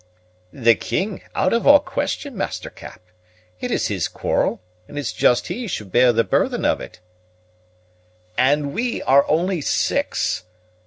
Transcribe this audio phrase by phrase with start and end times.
[0.51, 3.01] "The king, out of all question, Master Cap.
[3.59, 6.99] It is his quarrel, and it's just he should bear the burthen o' it."
[8.35, 10.43] "And we are only six!